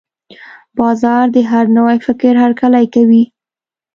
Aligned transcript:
بازار 0.79 1.25
د 1.35 1.37
هر 1.51 1.65
نوي 1.77 1.97
فکر 2.05 2.33
هرکلی 2.43 2.85
کوي. 2.95 3.23